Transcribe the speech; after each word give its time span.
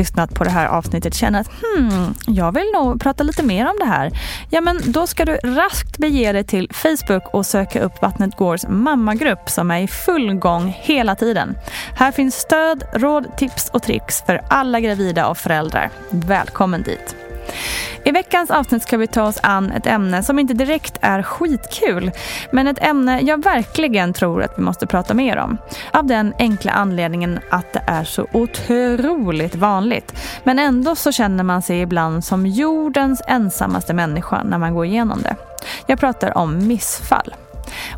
Lyssnat 0.00 0.34
på 0.34 0.44
det 0.44 0.50
här 0.50 0.66
avsnittet 0.66 1.14
känner 1.14 1.40
att 1.40 1.50
hmm, 1.62 2.14
jag 2.26 2.52
vill 2.52 2.70
nog 2.74 3.00
prata 3.00 3.24
lite 3.24 3.42
mer 3.42 3.66
om 3.66 3.76
det 3.78 3.84
här. 3.84 4.10
Ja, 4.50 4.60
men 4.60 4.80
då 4.84 5.06
ska 5.06 5.24
du 5.24 5.36
raskt 5.36 5.98
bege 5.98 6.32
dig 6.32 6.44
till 6.44 6.68
Facebook 6.72 7.34
och 7.34 7.46
söka 7.46 7.80
upp 7.80 8.02
Vattnet 8.02 8.36
Gårds 8.36 8.66
mammagrupp 8.68 9.50
som 9.50 9.70
är 9.70 9.80
i 9.80 9.88
full 9.88 10.34
gång 10.34 10.76
hela 10.80 11.14
tiden. 11.14 11.56
Här 11.94 12.12
finns 12.12 12.34
stöd, 12.34 12.84
råd, 12.92 13.36
tips 13.36 13.70
och 13.72 13.82
tricks 13.82 14.22
för 14.26 14.40
alla 14.48 14.80
gravida 14.80 15.28
och 15.28 15.38
föräldrar. 15.38 15.90
Välkommen 16.10 16.82
dit! 16.82 17.19
I 18.04 18.10
veckans 18.10 18.50
avsnitt 18.50 18.82
ska 18.82 18.96
vi 18.96 19.06
ta 19.06 19.22
oss 19.22 19.38
an 19.42 19.72
ett 19.72 19.86
ämne 19.86 20.22
som 20.22 20.38
inte 20.38 20.54
direkt 20.54 20.98
är 21.00 21.22
skitkul, 21.22 22.10
men 22.52 22.66
ett 22.66 22.82
ämne 22.82 23.20
jag 23.20 23.44
verkligen 23.44 24.12
tror 24.12 24.42
att 24.42 24.58
vi 24.58 24.62
måste 24.62 24.86
prata 24.86 25.14
mer 25.14 25.36
om. 25.36 25.58
Av 25.92 26.06
den 26.06 26.34
enkla 26.38 26.72
anledningen 26.72 27.40
att 27.50 27.72
det 27.72 27.82
är 27.86 28.04
så 28.04 28.26
otroligt 28.32 29.54
vanligt. 29.54 30.14
Men 30.44 30.58
ändå 30.58 30.96
så 30.96 31.12
känner 31.12 31.44
man 31.44 31.62
sig 31.62 31.80
ibland 31.80 32.24
som 32.24 32.46
jordens 32.46 33.22
ensammaste 33.26 33.94
människa 33.94 34.42
när 34.42 34.58
man 34.58 34.74
går 34.74 34.86
igenom 34.86 35.22
det. 35.22 35.36
Jag 35.86 36.00
pratar 36.00 36.38
om 36.38 36.66
missfall. 36.66 37.34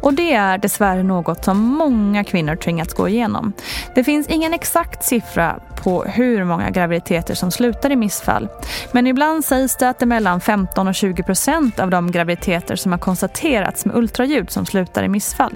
Och 0.01 0.15
det 0.15 0.33
är 0.33 0.59
dessvärre 0.59 1.03
något 1.03 1.45
som 1.45 1.59
många 1.59 2.25
kvinnor 2.25 2.57
tvingats 2.57 2.95
gå 2.95 3.09
igenom. 3.09 3.53
Det 3.95 4.05
finns 4.05 4.27
ingen 4.27 4.55
exakt 4.55 5.05
siffra 5.05 5.61
på 5.83 6.05
hur 6.05 6.45
många 6.45 6.71
graviditeter 6.71 7.35
som 7.35 7.51
slutar 7.51 7.91
i 7.91 7.97
missfall. 7.97 8.49
Men 8.93 9.07
ibland 9.07 9.45
sägs 9.45 9.77
det 9.77 9.89
att 9.89 9.99
det 9.99 10.05
är 10.05 10.07
mellan 10.07 10.41
15 10.41 10.89
och 10.89 10.95
20 10.95 11.23
procent 11.23 11.81
av 11.81 11.91
de 11.91 12.11
graviditeter 12.11 12.77
som 12.77 12.93
har 12.93 12.99
konstaterats 12.99 13.85
med 13.85 13.97
ultraljud 13.97 14.51
som 14.51 14.67
slutar 14.67 15.03
i 15.03 15.09
missfall. 15.09 15.55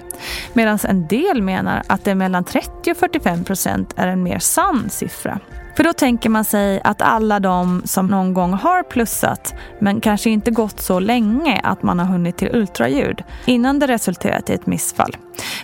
Medan 0.53 0.79
en 0.83 1.07
del 1.07 1.41
menar 1.41 1.83
att 1.87 2.05
det 2.05 2.11
är 2.11 2.15
mellan 2.15 2.43
30 2.43 2.91
och 2.91 2.97
45 2.97 3.43
procent 3.43 3.93
är 3.95 4.07
en 4.07 4.23
mer 4.23 4.39
sann 4.39 4.89
siffra. 4.89 5.39
För 5.77 5.83
då 5.83 5.93
tänker 5.93 6.29
man 6.29 6.43
sig 6.43 6.81
att 6.83 7.01
alla 7.01 7.39
de 7.39 7.81
som 7.85 8.07
någon 8.07 8.33
gång 8.33 8.53
har 8.53 8.83
plussat 8.83 9.55
men 9.79 10.01
kanske 10.01 10.29
inte 10.29 10.51
gått 10.51 10.79
så 10.81 10.99
länge 10.99 11.61
att 11.63 11.83
man 11.83 11.99
har 11.99 12.05
hunnit 12.05 12.37
till 12.37 12.55
ultraljud 12.55 13.23
innan 13.45 13.79
det 13.79 13.87
resulterat 13.87 14.49
i 14.49 14.53
ett 14.53 14.65
missfall. 14.65 15.17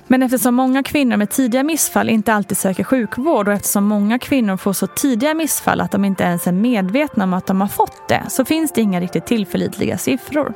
Men 0.07 0.23
eftersom 0.23 0.55
många 0.55 0.83
kvinnor 0.83 1.17
med 1.17 1.29
tidiga 1.29 1.63
missfall 1.63 2.09
inte 2.09 2.33
alltid 2.33 2.57
söker 2.57 2.83
sjukvård 2.83 3.47
och 3.47 3.53
eftersom 3.53 3.85
många 3.85 4.19
kvinnor 4.19 4.57
får 4.57 4.73
så 4.73 4.87
tidiga 4.87 5.33
missfall 5.33 5.81
att 5.81 5.91
de 5.91 6.05
inte 6.05 6.23
ens 6.23 6.47
är 6.47 6.51
medvetna 6.51 7.23
om 7.23 7.33
att 7.33 7.47
de 7.47 7.61
har 7.61 7.67
fått 7.67 8.09
det 8.09 8.23
så 8.29 8.45
finns 8.45 8.71
det 8.71 8.81
inga 8.81 8.99
riktigt 8.99 9.25
tillförlitliga 9.25 9.97
siffror. 9.97 10.53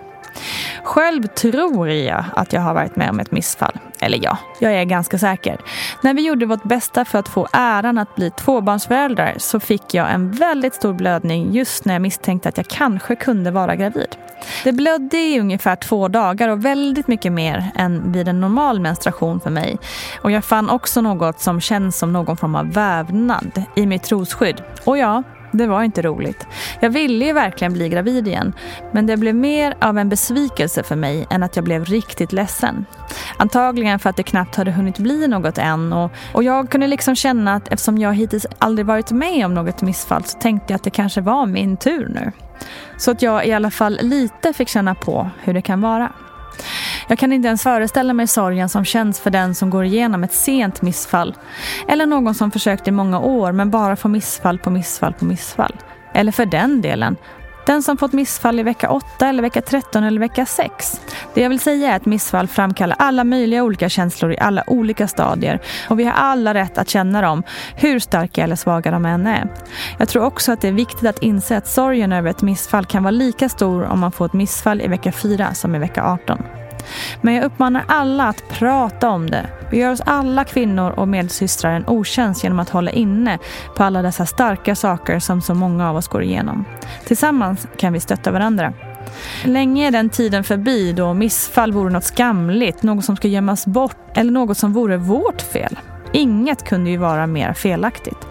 Själv 0.84 1.28
tror 1.28 1.90
jag 1.90 2.24
att 2.36 2.54
jag 2.54 2.62
har 2.62 2.74
varit 2.74 2.96
med 2.96 3.10
om 3.10 3.20
ett 3.20 3.32
missfall. 3.32 3.80
Eller 4.00 4.20
ja, 4.24 4.38
jag 4.60 4.74
är 4.74 4.84
ganska 4.84 5.18
säker. 5.18 5.58
När 6.02 6.14
vi 6.14 6.28
gjorde 6.28 6.46
vårt 6.46 6.64
bästa 6.64 7.06
för 7.06 7.20
att 7.20 7.28
få 7.28 7.48
äran 7.52 7.98
att 7.98 8.16
bli 8.16 8.32
tvåbarnsföräldrar 8.32 9.34
så 9.38 9.60
fick 9.60 9.94
jag 9.94 10.12
en 10.12 10.32
väldigt 10.32 10.74
stor 10.74 10.94
blödning 10.94 11.54
just 11.54 11.86
när 11.86 11.94
jag 11.94 12.02
misstänkte 12.02 12.50
att 12.50 12.58
jag 12.58 12.68
kanske 12.68 13.16
kunde 13.16 13.52
vara 13.52 13.76
gravid. 13.76 14.16
Det 14.64 14.72
blödde 14.72 15.18
i 15.18 15.40
ungefär 15.40 15.76
två 15.76 16.08
dagar 16.08 16.50
och 16.50 16.66
väldigt 16.66 17.08
mycket 17.08 17.32
mer 17.32 17.72
än 17.76 18.12
vid 18.12 18.28
en 18.28 18.40
normal 18.40 18.80
menstruation 18.80 19.40
för 19.40 19.50
mig. 19.50 19.78
Och 20.22 20.32
jag 20.32 20.46
fann 20.46 20.70
också 20.70 21.02
något 21.02 21.40
som 21.40 21.62
känns 21.62 21.98
som 21.98 22.14
någon 22.14 22.38
form 22.38 22.56
av 22.56 22.74
vävnad 22.74 23.64
i 23.76 23.86
mitt 23.86 24.04
trosskydd. 24.04 24.64
Och 24.84 24.98
ja, 24.98 25.24
det 25.52 25.68
var 25.68 25.84
inte 25.84 26.02
roligt. 26.02 26.48
Jag 26.80 26.90
ville 26.90 27.26
ju 27.26 27.34
verkligen 27.34 27.74
bli 27.74 27.90
gravid 27.90 28.28
igen. 28.28 28.54
Men 28.92 29.06
det 29.06 29.18
blev 29.18 29.36
mer 29.36 29.76
av 29.82 29.98
en 29.98 30.10
besvikelse 30.10 30.84
för 30.84 30.96
mig 30.96 31.28
än 31.30 31.44
att 31.44 31.56
jag 31.56 31.66
blev 31.66 31.86
riktigt 31.86 32.34
ledsen. 32.34 32.86
Antagligen 33.38 34.00
för 34.00 34.10
att 34.10 34.16
det 34.16 34.24
knappt 34.24 34.56
hade 34.56 34.72
hunnit 34.72 34.98
bli 34.98 35.28
något 35.28 35.58
än. 35.58 35.94
Och, 35.94 36.12
och 36.34 36.44
jag 36.44 36.70
kunde 36.70 36.88
liksom 36.88 37.16
känna 37.16 37.54
att 37.54 37.68
eftersom 37.68 37.98
jag 37.98 38.14
hittills 38.14 38.46
aldrig 38.60 38.86
varit 38.86 39.12
med 39.12 39.46
om 39.46 39.54
något 39.54 39.82
missfall 39.82 40.24
så 40.24 40.40
tänkte 40.40 40.74
jag 40.74 40.76
att 40.76 40.84
det 40.84 40.90
kanske 40.90 41.22
var 41.22 41.46
min 41.46 41.78
tur 41.78 42.08
nu. 42.08 42.32
Så 42.98 43.12
att 43.12 43.22
jag 43.22 43.48
i 43.48 43.54
alla 43.54 43.72
fall 43.72 44.00
lite 44.02 44.54
fick 44.54 44.68
känna 44.68 44.96
på 44.96 45.30
hur 45.44 45.54
det 45.54 45.62
kan 45.62 45.82
vara. 45.82 46.12
Jag 47.08 47.18
kan 47.20 47.34
inte 47.34 47.48
ens 47.48 47.64
föreställa 47.64 48.14
mig 48.14 48.28
sorgen 48.28 48.70
som 48.70 48.86
känns 48.86 49.20
för 49.20 49.30
den 49.30 49.56
som 49.56 49.70
går 49.70 49.86
igenom 49.86 50.24
ett 50.24 50.34
sent 50.34 50.82
missfall. 50.82 51.36
Eller 51.88 52.06
någon 52.06 52.36
som 52.36 52.52
försökt 52.52 52.88
i 52.88 52.92
många 52.92 53.20
år 53.20 53.52
men 53.52 53.72
bara 53.72 53.96
får 53.96 54.10
missfall 54.10 54.60
på 54.60 54.70
missfall 54.70 55.14
på 55.14 55.26
missfall. 55.26 55.76
Eller 56.14 56.32
för 56.32 56.46
den 56.46 56.82
delen, 56.82 57.16
den 57.68 57.84
som 57.84 57.98
fått 57.98 58.14
missfall 58.14 58.60
i 58.60 58.64
vecka 58.64 58.90
8 58.90 59.28
eller 59.28 59.42
vecka 59.42 59.62
13 59.62 60.04
eller 60.04 60.20
vecka 60.20 60.46
6. 60.46 61.02
Det 61.34 61.42
jag 61.42 61.50
vill 61.50 61.60
säga 61.60 61.92
är 61.92 61.96
att 61.96 62.06
missfall 62.06 62.48
framkallar 62.48 62.96
alla 63.00 63.24
möjliga 63.24 63.64
olika 63.64 63.90
känslor 63.90 64.34
i 64.34 64.38
alla 64.38 64.64
olika 64.68 65.08
stadier 65.08 65.60
och 65.90 66.00
vi 66.00 66.04
har 66.04 66.14
alla 66.14 66.54
rätt 66.54 66.78
att 66.78 66.90
känna 66.90 67.22
dem, 67.22 67.44
hur 67.76 68.00
starka 68.00 68.44
eller 68.44 68.56
svaga 68.56 68.92
de 68.92 69.06
än 69.06 69.28
är. 69.28 69.48
Jag 69.98 70.08
tror 70.08 70.24
också 70.24 70.52
att 70.52 70.62
det 70.62 70.68
är 70.68 70.72
viktigt 70.72 71.10
att 71.10 71.20
inse 71.20 71.58
att 71.58 71.68
sorgen 71.68 72.12
över 72.12 72.30
ett 72.30 72.42
missfall 72.42 72.86
kan 72.86 73.04
vara 73.04 73.12
lika 73.12 73.50
stor 73.50 73.84
om 73.84 74.00
man 74.00 74.12
får 74.12 74.26
ett 74.26 74.34
missfall 74.34 74.82
i 74.82 74.88
vecka 74.88 75.12
4 75.12 75.54
som 75.54 75.76
i 75.76 75.80
vecka 75.80 76.04
18. 76.04 76.44
Men 77.22 77.34
jag 77.34 77.44
uppmanar 77.44 77.84
alla 77.88 78.28
att 78.28 78.50
prata 78.50 79.10
om 79.10 79.30
det. 79.30 79.48
Vi 79.72 79.78
gör 79.78 79.92
oss 79.92 80.02
alla 80.06 80.44
kvinnor 80.44 80.92
och 80.92 81.08
medsystrar 81.08 81.74
en 81.74 81.88
otjänst 81.88 82.44
genom 82.44 82.60
att 82.60 82.70
hålla 82.70 82.92
inne 82.92 83.40
på 83.76 83.84
alla 83.84 84.02
dessa 84.02 84.26
starka 84.26 84.76
saker 84.76 85.20
som 85.20 85.42
så 85.42 85.54
många 85.54 85.90
av 85.90 85.96
oss 85.96 86.08
går 86.08 86.24
igenom. 86.24 86.66
Tillsammans 87.06 87.68
kan 87.78 87.94
vi 87.94 88.00
stötta 88.00 88.32
varandra. 88.32 88.74
Länge 89.44 89.88
är 89.88 89.92
den 89.92 90.10
tiden 90.10 90.44
förbi 90.44 90.94
då 90.94 91.14
missfall 91.14 91.72
vore 91.72 91.90
något 91.90 92.04
skamligt, 92.04 92.84
något 92.84 93.06
som 93.06 93.16
ska 93.16 93.28
gömmas 93.28 93.66
bort 93.66 94.18
eller 94.18 94.32
något 94.32 94.58
som 94.58 94.74
vore 94.74 94.98
vårt 94.98 95.42
fel. 95.42 95.80
Inget 96.12 96.64
kunde 96.64 96.90
ju 96.90 96.98
vara 96.98 97.28
mer 97.28 97.54
felaktigt. 97.54 98.28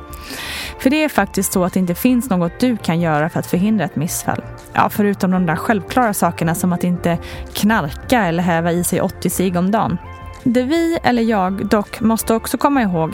För 0.79 0.91
det 0.91 1.05
är 1.05 1.09
faktiskt 1.09 1.53
så 1.53 1.65
att 1.65 1.73
det 1.73 1.81
inte 1.81 1.95
finns 1.95 2.31
något 2.31 2.61
du 2.61 2.77
kan 2.77 3.01
göra 3.01 3.29
för 3.29 3.41
att 3.41 3.47
förhindra 3.47 3.85
ett 3.85 3.97
missfall. 3.97 4.43
Ja, 4.79 4.89
förutom 4.91 5.31
de 5.31 5.47
där 5.47 5.57
självklara 5.57 6.15
sakerna 6.15 6.55
som 6.55 6.73
att 6.73 6.85
inte 6.85 7.19
knarka 7.53 8.25
eller 8.25 8.43
häva 8.43 8.73
i 8.73 8.85
sig 8.85 9.01
80 9.01 9.31
cigg 9.31 9.57
om 9.57 9.71
dagen. 9.71 9.99
Det 10.45 10.63
vi, 10.63 10.99
eller 11.03 11.23
jag, 11.23 11.67
dock 11.67 12.01
måste 12.01 12.35
också 12.35 12.59
komma 12.59 12.83
ihåg 12.83 13.13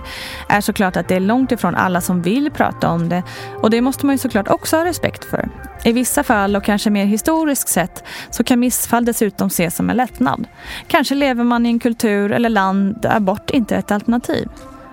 är 0.49 0.61
såklart 0.61 0.97
att 0.97 1.09
det 1.09 1.15
är 1.15 1.21
långt 1.21 1.53
ifrån 1.53 1.75
alla 1.75 2.01
som 2.01 2.23
vill 2.23 2.51
prata 2.51 2.89
om 2.89 3.09
det 3.09 3.23
och 3.61 3.71
det 3.71 3.81
måste 3.81 4.07
man 4.07 4.15
ju 4.15 4.19
såklart 4.19 4.49
också 4.49 4.77
ha 4.77 4.85
respekt 4.85 5.25
för. 5.25 5.49
I 5.85 5.93
vissa 5.93 6.23
fall 6.23 6.57
och 6.57 6.65
kanske 6.65 6.91
mer 6.91 7.05
historiskt 7.05 7.69
sett 7.69 8.05
så 8.31 8.45
kan 8.45 8.61
missfall 8.61 9.05
dessutom 9.05 9.47
ses 9.47 9.77
som 9.77 9.91
en 9.91 9.97
lättnad. 9.97 10.47
Kanske 10.87 11.15
lever 11.15 11.45
man 11.45 11.67
i 11.67 11.69
en 11.69 11.79
kultur 11.79 12.33
eller 12.33 12.49
land 12.49 12.99
där 13.03 13.17
abort 13.17 13.51
inte 13.51 13.75
är 13.75 13.79
ett 13.79 13.93
alternativ. 13.93 14.49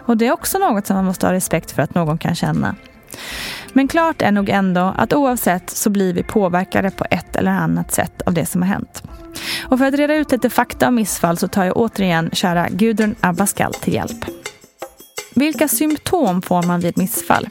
Och 0.06 0.18
det 0.18 0.27
är 0.27 0.31
också 0.31 0.57
något 0.57 0.88
som 0.88 0.95
man 0.95 1.06
måste 1.06 1.25
ha 1.25 1.33
respekt 1.33 1.71
för 1.71 1.81
att 1.81 1.95
någon 1.95 2.18
kan 2.18 2.36
känna. 2.36 2.75
Men 3.74 3.88
klart 3.88 4.21
är 4.21 4.31
nog 4.31 4.50
ändå 4.50 4.94
att 4.98 5.13
oavsett 5.13 5.69
så 5.69 5.89
blir 5.89 6.13
vi 6.13 6.24
påverkade 6.24 6.92
på 6.92 7.06
ett 7.12 7.36
eller 7.36 7.51
annat 7.51 7.94
sätt 7.94 8.21
av 8.25 8.33
det 8.33 8.45
som 8.45 8.62
har 8.62 8.69
hänt. 8.69 9.04
Och 9.66 9.80
för 9.80 9.86
att 9.86 9.94
reda 9.94 10.16
ut 10.16 10.31
lite 10.31 10.50
fakta 10.50 10.88
om 10.88 10.95
missfall 10.95 11.38
så 11.38 11.48
tar 11.48 11.63
jag 11.63 11.77
återigen 11.77 12.30
kära 12.33 12.68
Gudrun 12.69 13.16
Abascal 13.19 13.74
till 13.74 13.94
hjälp. 13.94 14.25
Vilka 15.36 15.68
symptom 15.68 16.42
får 16.42 16.63
man 16.63 16.80
vid 16.80 16.98
missfall? 16.98 17.50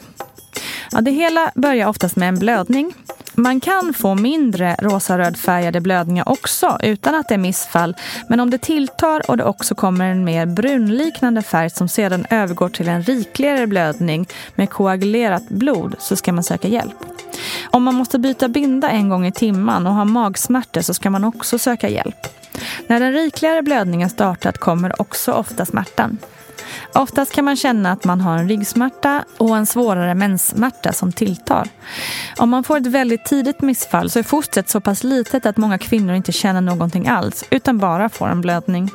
Ja, 0.90 1.00
det 1.00 1.10
hela 1.10 1.50
börjar 1.54 1.88
oftast 1.88 2.16
med 2.16 2.28
en 2.28 2.38
blödning 2.38 2.94
man 3.38 3.60
kan 3.60 3.94
få 3.94 4.14
mindre 4.14 4.76
rosa-rödfärgade 4.78 5.80
blödningar 5.80 6.28
också 6.28 6.78
utan 6.82 7.14
att 7.14 7.28
det 7.28 7.34
är 7.34 7.38
missfall. 7.38 7.96
Men 8.28 8.40
om 8.40 8.50
det 8.50 8.58
tilltar 8.58 9.30
och 9.30 9.36
det 9.36 9.44
också 9.44 9.74
kommer 9.74 10.10
en 10.10 10.24
mer 10.24 10.46
brunliknande 10.46 11.42
färg 11.42 11.70
som 11.70 11.88
sedan 11.88 12.26
övergår 12.30 12.68
till 12.68 12.88
en 12.88 13.02
rikligare 13.02 13.66
blödning 13.66 14.26
med 14.54 14.70
koagulerat 14.70 15.48
blod 15.48 15.94
så 15.98 16.16
ska 16.16 16.32
man 16.32 16.44
söka 16.44 16.68
hjälp. 16.68 16.96
Om 17.70 17.82
man 17.82 17.94
måste 17.94 18.18
byta 18.18 18.48
binda 18.48 18.90
en 18.90 19.08
gång 19.08 19.26
i 19.26 19.32
timmen 19.32 19.86
och 19.86 19.94
har 19.94 20.04
magsmärtor 20.04 20.80
så 20.80 20.94
ska 20.94 21.10
man 21.10 21.24
också 21.24 21.58
söka 21.58 21.88
hjälp. 21.88 22.26
När 22.86 23.00
den 23.00 23.12
rikligare 23.12 23.62
blödningen 23.62 24.10
startat 24.10 24.58
kommer 24.58 25.00
också 25.00 25.32
ofta 25.32 25.66
smärtan. 25.66 26.18
Oftast 26.92 27.32
kan 27.32 27.44
man 27.44 27.56
känna 27.56 27.92
att 27.92 28.04
man 28.04 28.20
har 28.20 28.38
en 28.38 28.48
ryggsmärta 28.48 29.24
och 29.38 29.56
en 29.56 29.66
svårare 29.66 30.14
menssmärta 30.14 30.92
som 30.92 31.12
tilltar. 31.12 31.68
Om 32.36 32.50
man 32.50 32.64
får 32.64 32.76
ett 32.76 32.86
väldigt 32.86 33.24
tidigt 33.24 33.60
missfall 33.60 34.10
så 34.10 34.18
är 34.18 34.22
fostret 34.22 34.68
så 34.68 34.80
pass 34.80 35.04
litet 35.04 35.46
att 35.46 35.56
många 35.56 35.78
kvinnor 35.78 36.14
inte 36.14 36.32
känner 36.32 36.60
någonting 36.60 37.08
alls 37.08 37.44
utan 37.50 37.78
bara 37.78 38.08
får 38.08 38.28
en 38.28 38.40
blödning. 38.40 38.90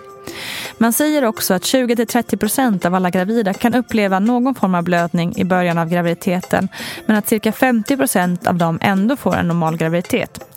Man 0.77 0.93
säger 0.93 1.25
också 1.25 1.53
att 1.53 1.61
20-30% 1.61 2.85
av 2.85 2.95
alla 2.95 3.09
gravida 3.09 3.53
kan 3.53 3.73
uppleva 3.73 4.19
någon 4.19 4.55
form 4.55 4.75
av 4.75 4.83
blödning 4.83 5.33
i 5.37 5.43
början 5.43 5.77
av 5.77 5.89
graviditeten 5.89 6.69
men 7.05 7.17
att 7.17 7.27
cirka 7.27 7.51
50% 7.51 8.47
av 8.47 8.55
dem 8.55 8.79
ändå 8.81 9.15
får 9.15 9.35
en 9.35 9.47
normal 9.47 9.77
graviditet. 9.77 10.52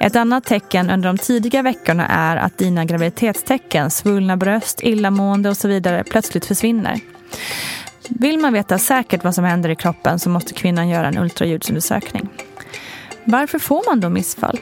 Ett 0.00 0.16
annat 0.16 0.44
tecken 0.44 0.90
under 0.90 1.08
de 1.08 1.18
tidiga 1.18 1.62
veckorna 1.62 2.06
är 2.08 2.36
att 2.36 2.58
dina 2.58 2.84
graviditetstecken, 2.84 3.90
svullna 3.90 4.36
bröst, 4.36 4.80
illamående 4.82 5.48
och 5.48 5.56
så 5.56 5.68
vidare 5.68 6.04
plötsligt 6.04 6.46
försvinner. 6.46 7.00
Vill 8.08 8.38
man 8.38 8.52
veta 8.52 8.78
säkert 8.78 9.24
vad 9.24 9.34
som 9.34 9.44
händer 9.44 9.68
i 9.68 9.76
kroppen 9.76 10.18
så 10.18 10.28
måste 10.30 10.54
kvinnan 10.54 10.88
göra 10.88 11.08
en 11.08 11.18
ultraljudsundersökning. 11.18 12.28
Varför 13.24 13.58
får 13.58 13.90
man 13.90 14.00
då 14.00 14.08
missfall? 14.08 14.60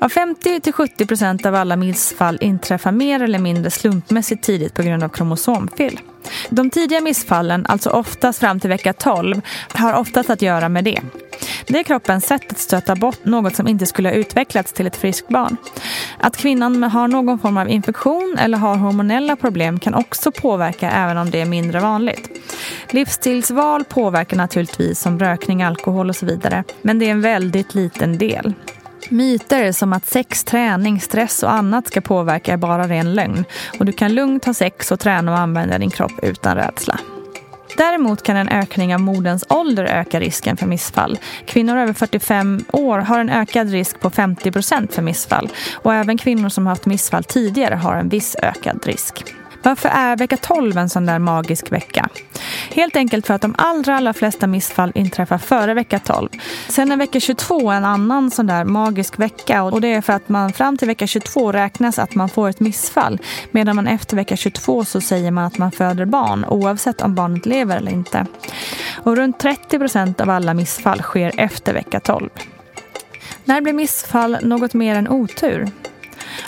Ja, 0.00 0.08
50-70% 0.08 1.46
av 1.46 1.54
alla 1.54 1.76
missfall 1.76 2.38
inträffar 2.40 2.92
mer 2.92 3.22
eller 3.22 3.38
mindre 3.38 3.70
slumpmässigt 3.70 4.44
tidigt 4.44 4.74
på 4.74 4.82
grund 4.82 5.04
av 5.04 5.08
kromosomfel. 5.08 6.00
De 6.50 6.70
tidiga 6.70 7.00
missfallen, 7.00 7.66
alltså 7.66 7.90
oftast 7.90 8.38
fram 8.38 8.60
till 8.60 8.70
vecka 8.70 8.92
12, 8.92 9.40
har 9.72 9.94
oftast 9.94 10.30
att 10.30 10.42
göra 10.42 10.68
med 10.68 10.84
det. 10.84 11.00
Det 11.68 11.78
är 11.78 11.82
kroppens 11.82 12.26
sätt 12.26 12.52
att 12.52 12.58
stöta 12.58 12.96
bort 12.96 13.24
något 13.24 13.56
som 13.56 13.68
inte 13.68 13.86
skulle 13.86 14.08
ha 14.08 14.14
utvecklats 14.14 14.72
till 14.72 14.86
ett 14.86 14.96
friskt 14.96 15.28
barn. 15.28 15.56
Att 16.18 16.36
kvinnan 16.36 16.82
har 16.82 17.08
någon 17.08 17.38
form 17.38 17.56
av 17.56 17.68
infektion 17.68 18.36
eller 18.38 18.58
har 18.58 18.76
hormonella 18.76 19.36
problem 19.36 19.80
kan 19.80 19.94
också 19.94 20.32
påverka 20.32 20.90
även 20.90 21.18
om 21.18 21.30
det 21.30 21.40
är 21.40 21.46
mindre 21.46 21.80
vanligt. 21.80 22.30
Livsstilsval 22.90 23.84
påverkar 23.84 24.36
naturligtvis 24.36 25.00
som 25.00 25.18
rökning, 25.18 25.62
alkohol 25.62 26.08
och 26.08 26.16
så 26.16 26.26
vidare. 26.26 26.64
Men 26.82 26.98
det 26.98 27.06
är 27.06 27.10
en 27.10 27.20
väldigt 27.20 27.74
liten 27.74 28.18
del. 28.18 28.54
Myter 29.10 29.72
som 29.72 29.92
att 29.92 30.06
sex, 30.06 30.44
träning, 30.44 31.00
stress 31.00 31.42
och 31.42 31.52
annat 31.52 31.86
ska 31.86 32.00
påverka 32.00 32.52
är 32.52 32.56
bara 32.56 32.88
ren 32.88 33.14
lögn. 33.14 33.44
Och 33.78 33.84
du 33.84 33.92
kan 33.92 34.14
lugnt 34.14 34.44
ha 34.44 34.54
sex 34.54 34.92
och 34.92 35.00
träna 35.00 35.32
och 35.32 35.38
använda 35.38 35.78
din 35.78 35.90
kropp 35.90 36.12
utan 36.22 36.56
rädsla. 36.56 36.98
Däremot 37.78 38.22
kan 38.22 38.36
en 38.36 38.48
ökning 38.48 38.94
av 38.94 39.00
moderns 39.00 39.44
ålder 39.48 39.84
öka 39.84 40.20
risken 40.20 40.56
för 40.56 40.66
missfall. 40.66 41.18
Kvinnor 41.46 41.76
över 41.76 41.92
45 41.92 42.64
år 42.72 42.98
har 42.98 43.20
en 43.20 43.30
ökad 43.30 43.70
risk 43.70 44.00
på 44.00 44.10
50 44.10 44.52
procent 44.52 44.94
för 44.94 45.02
missfall. 45.02 45.48
Och 45.74 45.94
även 45.94 46.18
kvinnor 46.18 46.48
som 46.48 46.66
har 46.66 46.72
haft 46.72 46.86
missfall 46.86 47.24
tidigare 47.24 47.74
har 47.74 47.96
en 47.96 48.08
viss 48.08 48.36
ökad 48.42 48.86
risk. 48.86 49.37
Varför 49.62 49.88
är 49.88 50.16
vecka 50.16 50.36
12 50.36 50.78
en 50.78 50.88
sån 50.88 51.06
där 51.06 51.18
magisk 51.18 51.72
vecka? 51.72 52.08
Helt 52.70 52.96
enkelt 52.96 53.26
för 53.26 53.34
att 53.34 53.42
de 53.42 53.54
allra, 53.58 53.96
allra 53.96 54.12
flesta 54.12 54.46
missfall 54.46 54.92
inträffar 54.94 55.38
före 55.38 55.74
vecka 55.74 55.98
12. 55.98 56.28
Sen 56.68 56.92
är 56.92 56.96
vecka 56.96 57.20
22 57.20 57.70
en 57.70 57.84
annan 57.84 58.30
sån 58.30 58.46
där 58.46 58.64
magisk 58.64 59.18
vecka 59.18 59.62
och 59.62 59.80
det 59.80 59.94
är 59.94 60.00
för 60.00 60.12
att 60.12 60.28
man 60.28 60.52
fram 60.52 60.76
till 60.76 60.88
vecka 60.88 61.06
22 61.06 61.52
räknas 61.52 61.98
att 61.98 62.14
man 62.14 62.28
får 62.28 62.48
ett 62.48 62.60
missfall 62.60 63.18
medan 63.50 63.76
man 63.76 63.86
efter 63.86 64.16
vecka 64.16 64.36
22 64.36 64.84
så 64.84 65.00
säger 65.00 65.30
man 65.30 65.44
att 65.44 65.58
man 65.58 65.72
föder 65.72 66.04
barn 66.04 66.44
oavsett 66.44 67.00
om 67.00 67.14
barnet 67.14 67.46
lever 67.46 67.76
eller 67.76 67.92
inte. 67.92 68.26
Och 68.96 69.16
runt 69.16 69.38
30 69.38 69.78
procent 69.78 70.20
av 70.20 70.30
alla 70.30 70.54
missfall 70.54 71.02
sker 71.02 71.32
efter 71.36 71.74
vecka 71.74 72.00
12. 72.00 72.30
När 73.44 73.60
blir 73.60 73.72
missfall 73.72 74.36
något 74.42 74.74
mer 74.74 74.94
än 74.94 75.08
otur? 75.08 75.68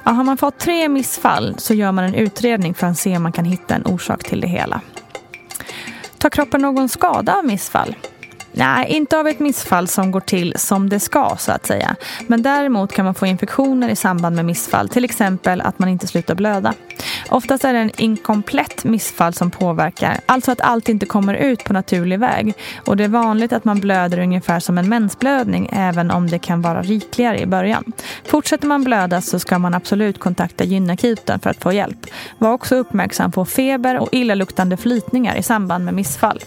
Ja, 0.04 0.10
har 0.10 0.24
man 0.24 0.36
fått 0.36 0.58
tre 0.58 0.88
missfall 0.88 1.54
så 1.58 1.74
gör 1.74 1.92
man 1.92 2.04
en 2.04 2.14
utredning 2.14 2.74
för 2.74 2.86
att 2.86 2.98
se 2.98 3.16
om 3.16 3.22
man 3.22 3.32
kan 3.32 3.44
hitta 3.44 3.74
en 3.74 3.86
orsak 3.86 4.24
till 4.24 4.40
det 4.40 4.48
hela. 4.48 4.80
Tar 6.18 6.30
kroppen 6.30 6.62
någon 6.62 6.88
skada 6.88 7.34
av 7.34 7.44
missfall? 7.44 7.94
Nej, 8.52 8.88
inte 8.88 9.18
av 9.18 9.28
ett 9.28 9.38
missfall 9.38 9.88
som 9.88 10.10
går 10.10 10.20
till 10.20 10.54
som 10.56 10.88
det 10.88 11.00
ska 11.00 11.36
så 11.38 11.52
att 11.52 11.66
säga. 11.66 11.96
Men 12.26 12.42
däremot 12.42 12.92
kan 12.92 13.04
man 13.04 13.14
få 13.14 13.26
infektioner 13.26 13.88
i 13.88 13.96
samband 13.96 14.36
med 14.36 14.44
missfall, 14.44 14.88
till 14.88 15.04
exempel 15.04 15.60
att 15.60 15.78
man 15.78 15.88
inte 15.88 16.06
slutar 16.06 16.34
blöda. 16.34 16.74
Oftast 17.30 17.64
är 17.64 17.72
det 17.72 17.78
en 17.78 17.90
inkomplett 17.96 18.84
missfall 18.84 19.34
som 19.34 19.50
påverkar, 19.50 20.20
alltså 20.26 20.52
att 20.52 20.60
allt 20.60 20.88
inte 20.88 21.06
kommer 21.06 21.34
ut 21.34 21.64
på 21.64 21.72
naturlig 21.72 22.18
väg. 22.18 22.54
Och 22.84 22.96
det 22.96 23.04
är 23.04 23.08
vanligt 23.08 23.52
att 23.52 23.64
man 23.64 23.80
blöder 23.80 24.18
ungefär 24.18 24.60
som 24.60 24.78
en 24.78 24.88
mensblödning, 24.88 25.70
även 25.72 26.10
om 26.10 26.26
det 26.26 26.38
kan 26.38 26.62
vara 26.62 26.82
rikligare 26.82 27.40
i 27.40 27.46
början. 27.46 27.92
Fortsätter 28.24 28.66
man 28.66 28.84
blöda 28.84 29.20
så 29.20 29.38
ska 29.38 29.58
man 29.58 29.74
absolut 29.74 30.18
kontakta 30.18 30.64
gynakuten 30.64 31.40
för 31.40 31.50
att 31.50 31.62
få 31.62 31.72
hjälp. 31.72 32.06
Var 32.38 32.52
också 32.52 32.76
uppmärksam 32.76 33.32
på 33.32 33.44
feber 33.44 33.98
och 33.98 34.08
illaluktande 34.12 34.76
flytningar 34.76 35.36
i 35.36 35.42
samband 35.42 35.84
med 35.84 35.94
missfall. 35.94 36.40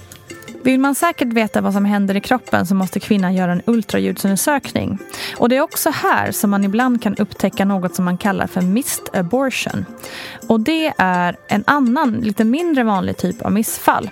Vill 0.63 0.79
man 0.79 0.95
säkert 0.95 1.27
veta 1.27 1.61
vad 1.61 1.73
som 1.73 1.85
händer 1.85 2.17
i 2.17 2.21
kroppen 2.21 2.65
så 2.65 2.75
måste 2.75 2.99
kvinnan 2.99 3.33
göra 3.33 3.51
en 3.51 3.61
ultraljudsundersökning. 3.65 4.97
Och 5.37 5.49
det 5.49 5.57
är 5.57 5.61
också 5.61 5.89
här 5.89 6.31
som 6.31 6.49
man 6.49 6.63
ibland 6.63 7.03
kan 7.03 7.15
upptäcka 7.15 7.65
något 7.65 7.95
som 7.95 8.05
man 8.05 8.17
kallar 8.17 8.47
för 8.47 8.61
missed 8.61 9.05
abortion. 9.13 9.85
Och 10.47 10.59
det 10.59 10.93
är 10.97 11.35
en 11.47 11.63
annan, 11.67 12.11
lite 12.11 12.43
mindre 12.43 12.83
vanlig 12.83 13.17
typ 13.17 13.41
av 13.41 13.51
missfall 13.51 14.09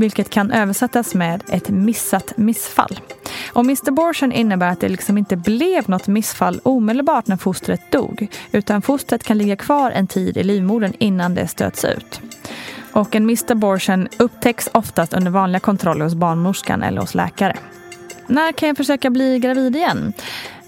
vilket 0.00 0.30
kan 0.30 0.50
översättas 0.50 1.14
med 1.14 1.42
ett 1.48 1.68
missat 1.68 2.36
missfall. 2.36 3.00
Och 3.52 3.60
Mr 3.60 3.88
abortion 3.88 4.32
innebär 4.32 4.68
att 4.68 4.80
det 4.80 4.88
liksom 4.88 5.18
inte 5.18 5.36
blev 5.36 5.88
något 5.88 6.06
missfall 6.06 6.60
omedelbart 6.62 7.26
när 7.26 7.36
fostret 7.36 7.92
dog 7.92 8.28
utan 8.52 8.82
fostret 8.82 9.22
kan 9.22 9.38
ligga 9.38 9.56
kvar 9.56 9.90
en 9.90 10.06
tid 10.06 10.36
i 10.36 10.42
livmodern 10.42 10.92
innan 10.98 11.34
det 11.34 11.48
stöts 11.48 11.84
ut. 11.84 12.20
Och 12.92 13.16
en 13.16 13.26
missed 13.26 13.50
abortion 13.50 14.08
upptäcks 14.18 14.68
oftast 14.72 15.12
under 15.12 15.30
vanliga 15.30 15.60
kontroller 15.60 16.04
hos 16.04 16.14
barnmorskan 16.14 16.82
eller 16.82 17.00
hos 17.00 17.14
läkare. 17.14 17.56
När 18.26 18.52
kan 18.52 18.68
jag 18.68 18.76
försöka 18.76 19.10
bli 19.10 19.38
gravid 19.38 19.76
igen? 19.76 20.12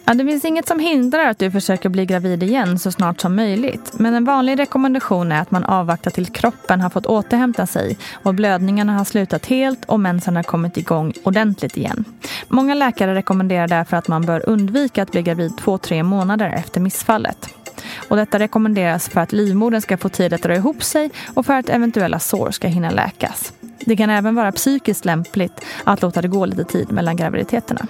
Ja, 0.04 0.14
det 0.14 0.24
finns 0.24 0.44
inget 0.44 0.68
som 0.68 0.78
hindrar 0.78 1.26
att 1.26 1.38
du 1.38 1.50
försöker 1.50 1.88
bli 1.88 2.06
gravid 2.06 2.42
igen 2.42 2.78
så 2.78 2.92
snart 2.92 3.20
som 3.20 3.36
möjligt. 3.36 3.92
Men 3.98 4.14
en 4.14 4.24
vanlig 4.24 4.58
rekommendation 4.58 5.32
är 5.32 5.40
att 5.40 5.50
man 5.50 5.64
avvaktar 5.64 6.10
till 6.10 6.26
kroppen 6.26 6.80
har 6.80 6.90
fått 6.90 7.06
återhämta 7.06 7.66
sig 7.66 7.98
och 8.12 8.34
blödningarna 8.34 8.92
har 8.98 9.04
slutat 9.04 9.46
helt 9.46 9.84
och 9.84 10.00
mensen 10.00 10.36
har 10.36 10.42
kommit 10.42 10.76
igång 10.76 11.12
ordentligt 11.22 11.76
igen. 11.76 12.04
Många 12.48 12.74
läkare 12.74 13.14
rekommenderar 13.14 13.68
därför 13.68 13.96
att 13.96 14.08
man 14.08 14.26
bör 14.26 14.48
undvika 14.48 15.02
att 15.02 15.10
bli 15.10 15.22
gravid 15.22 15.56
två, 15.58 15.78
tre 15.78 16.02
månader 16.02 16.54
efter 16.56 16.80
missfallet. 16.80 17.61
Och 18.08 18.16
detta 18.16 18.38
rekommenderas 18.38 19.08
för 19.08 19.20
att 19.20 19.32
livmodern 19.32 19.80
ska 19.80 19.96
få 19.96 20.08
tid 20.08 20.32
att 20.32 20.42
dra 20.42 20.54
ihop 20.54 20.82
sig 20.82 21.10
och 21.34 21.46
för 21.46 21.54
att 21.54 21.68
eventuella 21.68 22.18
sår 22.18 22.50
ska 22.50 22.68
hinna 22.68 22.90
läkas. 22.90 23.52
Det 23.80 23.96
kan 23.96 24.10
även 24.10 24.34
vara 24.34 24.52
psykiskt 24.52 25.04
lämpligt 25.04 25.64
att 25.84 26.02
låta 26.02 26.22
det 26.22 26.28
gå 26.28 26.46
lite 26.46 26.64
tid 26.64 26.92
mellan 26.92 27.16
graviditeterna. 27.16 27.86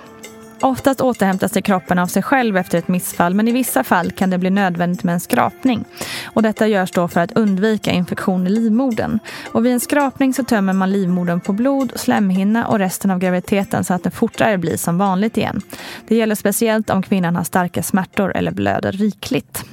Oftast 0.62 1.00
återhämtar 1.00 1.48
sig 1.48 1.62
kroppen 1.62 1.98
av 1.98 2.06
sig 2.06 2.22
själv 2.22 2.56
efter 2.56 2.78
ett 2.78 2.88
missfall 2.88 3.34
men 3.34 3.48
i 3.48 3.52
vissa 3.52 3.84
fall 3.84 4.10
kan 4.10 4.30
det 4.30 4.38
bli 4.38 4.50
nödvändigt 4.50 5.02
med 5.02 5.12
en 5.12 5.20
skrapning. 5.20 5.84
Och 6.24 6.42
detta 6.42 6.66
görs 6.66 6.90
då 6.90 7.08
för 7.08 7.20
att 7.20 7.32
undvika 7.32 7.90
infektion 7.90 8.46
i 8.46 8.50
livmodern. 8.50 9.18
Och 9.52 9.64
vid 9.66 9.72
en 9.72 9.80
skrapning 9.80 10.34
så 10.34 10.44
tömmer 10.44 10.72
man 10.72 10.92
livmodern 10.92 11.40
på 11.40 11.52
blod, 11.52 11.92
slemhinna 11.96 12.66
och 12.66 12.78
resten 12.78 13.10
av 13.10 13.18
graviditeten 13.18 13.84
så 13.84 13.94
att 13.94 14.02
den 14.02 14.12
fortare 14.12 14.58
blir 14.58 14.76
som 14.76 14.98
vanligt 14.98 15.36
igen. 15.36 15.60
Det 16.08 16.16
gäller 16.16 16.34
speciellt 16.34 16.90
om 16.90 17.02
kvinnan 17.02 17.36
har 17.36 17.44
starka 17.44 17.82
smärtor 17.82 18.36
eller 18.36 18.50
blöder 18.50 18.92
rikligt. 18.92 19.64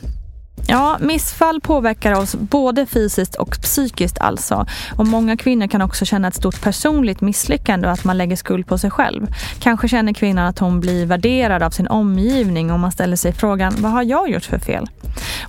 Ja, 0.69 0.97
missfall 0.99 1.61
påverkar 1.61 2.13
oss 2.13 2.35
både 2.35 2.85
fysiskt 2.85 3.35
och 3.35 3.57
psykiskt 3.61 4.19
alltså. 4.19 4.65
Och 4.97 5.07
många 5.07 5.37
kvinnor 5.37 5.67
kan 5.67 5.81
också 5.81 6.05
känna 6.05 6.27
ett 6.27 6.35
stort 6.35 6.61
personligt 6.61 7.21
misslyckande 7.21 7.87
och 7.87 7.93
att 7.93 8.03
man 8.03 8.17
lägger 8.17 8.35
skuld 8.35 8.67
på 8.67 8.77
sig 8.77 8.91
själv. 8.91 9.27
Kanske 9.59 9.87
känner 9.87 10.13
kvinnan 10.13 10.47
att 10.47 10.59
hon 10.59 10.79
blir 10.79 11.05
värderad 11.05 11.63
av 11.63 11.69
sin 11.69 11.87
omgivning 11.87 12.71
och 12.71 12.79
man 12.79 12.91
ställer 12.91 13.15
sig 13.15 13.33
frågan, 13.33 13.73
vad 13.77 13.91
har 13.91 14.03
jag 14.03 14.29
gjort 14.29 14.45
för 14.45 14.59
fel? 14.59 14.87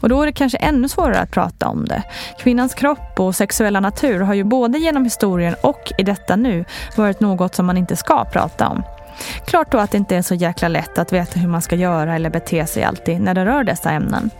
Och 0.00 0.08
då 0.08 0.22
är 0.22 0.26
det 0.26 0.32
kanske 0.32 0.58
ännu 0.58 0.88
svårare 0.88 1.20
att 1.20 1.30
prata 1.30 1.68
om 1.68 1.84
det. 1.84 2.02
Kvinnans 2.42 2.74
kropp 2.74 3.20
och 3.20 3.36
sexuella 3.36 3.80
natur 3.80 4.20
har 4.20 4.34
ju 4.34 4.44
både 4.44 4.78
genom 4.78 5.04
historien 5.04 5.54
och 5.62 5.92
i 5.98 6.02
detta 6.02 6.36
nu 6.36 6.64
varit 6.96 7.20
något 7.20 7.54
som 7.54 7.66
man 7.66 7.76
inte 7.76 7.96
ska 7.96 8.24
prata 8.24 8.68
om. 8.68 8.82
Klart 9.44 9.72
då 9.72 9.78
att 9.78 9.90
det 9.90 9.98
inte 9.98 10.16
är 10.16 10.22
så 10.22 10.34
jäkla 10.34 10.68
lätt 10.68 10.98
att 10.98 11.12
veta 11.12 11.40
hur 11.40 11.48
man 11.48 11.62
ska 11.62 11.76
göra 11.76 12.14
eller 12.14 12.30
bete 12.30 12.66
sig 12.66 12.84
alltid 12.84 13.20
när 13.20 13.34
det 13.34 13.44
rör 13.44 13.64
dessa 13.64 13.90
ämnen. 13.90 14.30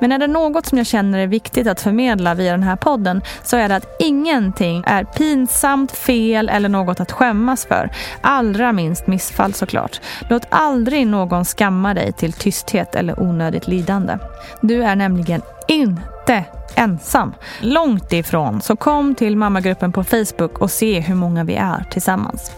Men 0.00 0.12
är 0.12 0.18
det 0.18 0.26
något 0.26 0.66
som 0.66 0.78
jag 0.78 0.86
känner 0.86 1.18
är 1.18 1.26
viktigt 1.26 1.66
att 1.66 1.80
förmedla 1.80 2.34
via 2.34 2.52
den 2.52 2.62
här 2.62 2.76
podden 2.76 3.22
så 3.42 3.56
är 3.56 3.68
det 3.68 3.76
att 3.76 3.96
ingenting 3.98 4.84
är 4.86 5.04
pinsamt, 5.04 5.92
fel 5.92 6.48
eller 6.48 6.68
något 6.68 7.00
att 7.00 7.12
skämmas 7.12 7.66
för. 7.66 7.90
Allra 8.20 8.72
minst 8.72 9.06
missfall 9.06 9.54
såklart. 9.54 10.00
Låt 10.30 10.46
aldrig 10.50 11.06
någon 11.06 11.44
skamma 11.44 11.94
dig 11.94 12.12
till 12.12 12.32
tysthet 12.32 12.94
eller 12.94 13.22
onödigt 13.22 13.68
lidande. 13.68 14.18
Du 14.60 14.82
är 14.82 14.96
nämligen 14.96 15.42
inte 15.68 16.44
ensam. 16.74 17.34
Långt 17.60 18.12
ifrån. 18.12 18.60
Så 18.60 18.76
kom 18.76 19.14
till 19.14 19.36
mammagruppen 19.36 19.92
på 19.92 20.04
Facebook 20.04 20.58
och 20.58 20.70
se 20.70 21.00
hur 21.00 21.14
många 21.14 21.44
vi 21.44 21.54
är 21.54 21.84
tillsammans. 21.90 22.52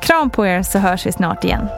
Kram 0.00 0.30
på 0.30 0.44
er 0.44 0.62
så 0.62 0.78
hörs 0.78 1.06
vi 1.06 1.12
snart 1.12 1.44
igen. 1.44 1.68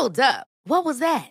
Hold 0.00 0.18
up. 0.18 0.46
What 0.64 0.84
was 0.84 0.98
that? 0.98 1.30